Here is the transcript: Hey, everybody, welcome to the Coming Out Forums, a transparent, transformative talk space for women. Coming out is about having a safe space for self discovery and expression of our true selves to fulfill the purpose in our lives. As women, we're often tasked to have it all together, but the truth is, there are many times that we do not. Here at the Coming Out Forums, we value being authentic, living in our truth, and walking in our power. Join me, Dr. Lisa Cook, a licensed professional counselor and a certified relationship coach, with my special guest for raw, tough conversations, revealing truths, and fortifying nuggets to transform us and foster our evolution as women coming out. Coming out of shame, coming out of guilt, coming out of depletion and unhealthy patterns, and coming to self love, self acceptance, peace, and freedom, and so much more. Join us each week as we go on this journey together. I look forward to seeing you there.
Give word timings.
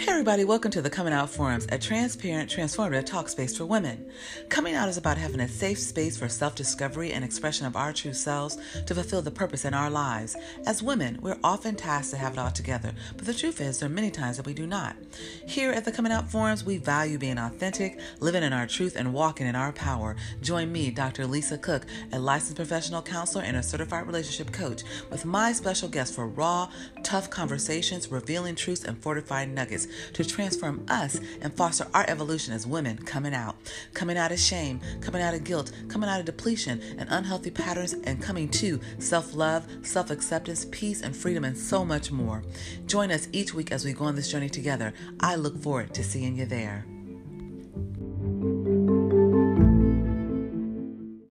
Hey, 0.00 0.12
everybody, 0.12 0.44
welcome 0.44 0.70
to 0.70 0.80
the 0.80 0.88
Coming 0.88 1.12
Out 1.12 1.28
Forums, 1.28 1.66
a 1.70 1.76
transparent, 1.76 2.48
transformative 2.48 3.04
talk 3.04 3.28
space 3.28 3.54
for 3.54 3.66
women. 3.66 4.10
Coming 4.48 4.74
out 4.74 4.88
is 4.88 4.96
about 4.96 5.18
having 5.18 5.40
a 5.40 5.46
safe 5.48 5.78
space 5.78 6.16
for 6.16 6.26
self 6.26 6.54
discovery 6.54 7.12
and 7.12 7.22
expression 7.22 7.66
of 7.66 7.76
our 7.76 7.92
true 7.92 8.14
selves 8.14 8.56
to 8.86 8.94
fulfill 8.94 9.20
the 9.20 9.30
purpose 9.30 9.66
in 9.66 9.74
our 9.74 9.90
lives. 9.90 10.38
As 10.66 10.82
women, 10.82 11.18
we're 11.20 11.36
often 11.44 11.76
tasked 11.76 12.12
to 12.12 12.16
have 12.16 12.32
it 12.32 12.38
all 12.38 12.50
together, 12.50 12.94
but 13.14 13.26
the 13.26 13.34
truth 13.34 13.60
is, 13.60 13.78
there 13.78 13.90
are 13.90 13.92
many 13.92 14.10
times 14.10 14.38
that 14.38 14.46
we 14.46 14.54
do 14.54 14.66
not. 14.66 14.96
Here 15.46 15.70
at 15.70 15.84
the 15.84 15.92
Coming 15.92 16.12
Out 16.12 16.30
Forums, 16.30 16.64
we 16.64 16.78
value 16.78 17.18
being 17.18 17.36
authentic, 17.36 18.00
living 18.20 18.42
in 18.42 18.54
our 18.54 18.66
truth, 18.66 18.96
and 18.96 19.12
walking 19.12 19.46
in 19.46 19.54
our 19.54 19.70
power. 19.72 20.16
Join 20.40 20.72
me, 20.72 20.90
Dr. 20.90 21.26
Lisa 21.26 21.58
Cook, 21.58 21.84
a 22.10 22.18
licensed 22.18 22.56
professional 22.56 23.02
counselor 23.02 23.44
and 23.44 23.58
a 23.58 23.62
certified 23.62 24.06
relationship 24.06 24.50
coach, 24.50 24.82
with 25.10 25.26
my 25.26 25.52
special 25.52 25.90
guest 25.90 26.14
for 26.14 26.26
raw, 26.26 26.70
tough 27.02 27.28
conversations, 27.28 28.10
revealing 28.10 28.54
truths, 28.54 28.84
and 28.84 28.96
fortifying 29.02 29.52
nuggets 29.52 29.88
to 30.12 30.24
transform 30.24 30.84
us 30.88 31.20
and 31.40 31.52
foster 31.54 31.86
our 31.94 32.04
evolution 32.08 32.54
as 32.54 32.66
women 32.66 32.98
coming 32.98 33.34
out. 33.34 33.56
Coming 33.94 34.16
out 34.16 34.32
of 34.32 34.38
shame, 34.38 34.80
coming 35.00 35.22
out 35.22 35.34
of 35.34 35.44
guilt, 35.44 35.72
coming 35.88 36.08
out 36.08 36.20
of 36.20 36.26
depletion 36.26 36.80
and 36.98 37.08
unhealthy 37.10 37.50
patterns, 37.50 37.94
and 38.04 38.22
coming 38.22 38.48
to 38.48 38.80
self 38.98 39.34
love, 39.34 39.66
self 39.82 40.10
acceptance, 40.10 40.66
peace, 40.70 41.02
and 41.02 41.16
freedom, 41.16 41.44
and 41.44 41.56
so 41.56 41.84
much 41.84 42.10
more. 42.10 42.42
Join 42.86 43.10
us 43.10 43.28
each 43.32 43.54
week 43.54 43.72
as 43.72 43.84
we 43.84 43.92
go 43.92 44.04
on 44.04 44.16
this 44.16 44.30
journey 44.30 44.48
together. 44.48 44.92
I 45.20 45.36
look 45.36 45.60
forward 45.62 45.94
to 45.94 46.04
seeing 46.04 46.36
you 46.36 46.46
there. 46.46 46.84